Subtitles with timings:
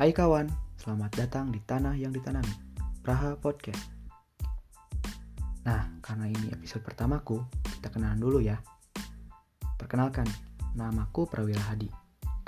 [0.00, 0.48] Hai kawan,
[0.80, 2.56] selamat datang di Tanah yang Ditanami,
[3.04, 3.92] Praha Podcast.
[5.68, 8.56] Nah, karena ini episode pertamaku, kita kenalan dulu ya.
[9.76, 10.24] Perkenalkan,
[10.72, 11.92] namaku Prawira Hadi.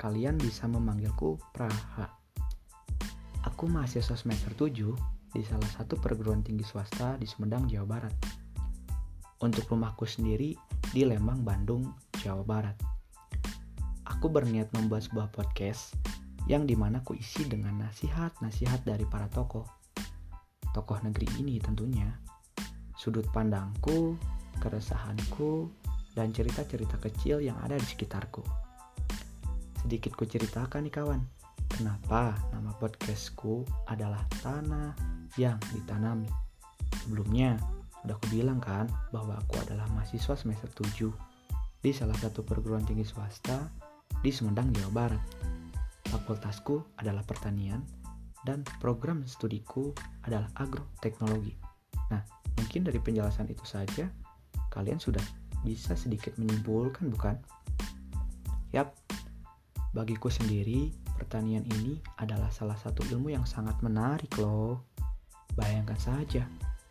[0.01, 2.09] Kalian bisa memanggilku Praha.
[3.45, 4.73] Aku mahasiswa semester 7
[5.37, 8.13] di salah satu perguruan tinggi swasta di Sumedang, Jawa Barat.
[9.45, 10.57] Untuk rumahku sendiri
[10.89, 11.85] di Lembang, Bandung,
[12.17, 12.81] Jawa Barat.
[14.09, 15.93] Aku berniat membuat sebuah podcast
[16.47, 19.63] yang di mana ku isi dengan nasihat-nasihat dari para tokoh.
[20.75, 22.09] Tokoh negeri ini tentunya.
[22.99, 24.19] Sudut pandangku,
[24.59, 25.71] keresahanku,
[26.13, 28.43] dan cerita-cerita kecil yang ada di sekitarku.
[29.83, 31.21] Sedikit ku ceritakan nih kawan,
[31.67, 34.95] kenapa nama podcastku adalah Tanah
[35.35, 36.29] yang Ditanami.
[37.03, 37.57] Sebelumnya,
[38.03, 41.11] sudah aku bilang kan bahwa aku adalah mahasiswa semester 7
[41.83, 43.67] di salah satu perguruan tinggi swasta
[44.23, 45.23] di Sumedang, Jawa Barat
[46.13, 47.81] fakultasku adalah pertanian
[48.45, 49.89] dan program studiku
[50.29, 51.57] adalah agroteknologi.
[52.13, 52.21] Nah,
[52.59, 54.05] mungkin dari penjelasan itu saja
[54.69, 55.23] kalian sudah
[55.65, 57.35] bisa sedikit menyimpulkan bukan?
[58.75, 58.93] Yap,
[59.95, 64.85] bagiku sendiri pertanian ini adalah salah satu ilmu yang sangat menarik loh.
[65.53, 66.43] Bayangkan saja,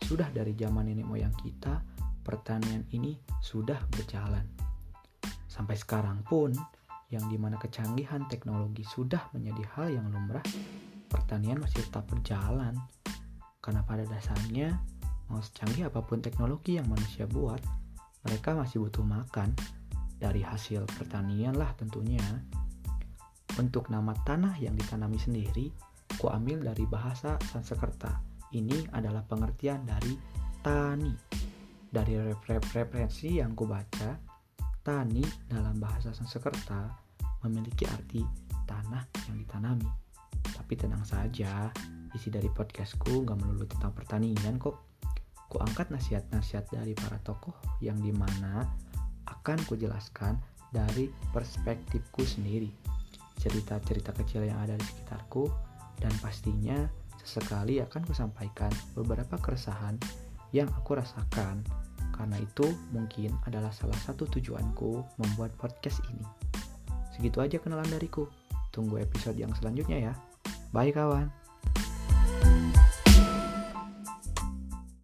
[0.03, 1.83] sudah dari zaman nenek moyang kita,
[2.23, 4.47] pertanian ini sudah berjalan.
[5.51, 6.55] Sampai sekarang pun,
[7.13, 10.43] yang di mana kecanggihan teknologi sudah menjadi hal yang lumrah,
[11.13, 12.73] pertanian masih tetap berjalan.
[13.61, 14.81] Karena pada dasarnya,
[15.29, 17.61] mau secanggih apa pun teknologi yang manusia buat,
[18.25, 19.53] mereka masih butuh makan.
[20.17, 22.25] Dari hasil pertanian lah tentunya.
[23.61, 25.69] Untuk nama tanah yang ditanami sendiri,
[26.17, 28.23] ku ambil dari bahasa Sanskerta.
[28.57, 30.17] Ini adalah pengertian dari
[30.65, 31.13] tani.
[31.93, 32.17] Dari
[32.49, 34.32] referensi yang ku baca,
[34.83, 36.91] tani dalam bahasa Sanskerta
[37.47, 38.23] memiliki arti
[38.67, 39.89] tanah yang ditanami.
[40.43, 41.71] Tapi tenang saja,
[42.15, 44.79] isi dari podcastku gak melulu tentang pertanian kok.
[45.47, 48.67] Ku angkat nasihat-nasihat dari para tokoh yang di mana
[49.29, 50.39] akan ku jelaskan
[50.75, 52.73] dari perspektifku sendiri.
[53.39, 55.47] Cerita-cerita kecil yang ada di sekitarku
[56.01, 56.89] dan pastinya
[57.21, 59.95] sesekali akan ku sampaikan beberapa keresahan
[60.51, 61.63] yang aku rasakan.
[62.13, 66.25] Karena itu mungkin adalah salah satu tujuanku membuat podcast ini.
[67.17, 68.29] Segitu aja kenalan dariku.
[68.73, 70.15] Tunggu episode yang selanjutnya ya.
[70.73, 71.29] Bye kawan.
[72.43, 72.82] thank you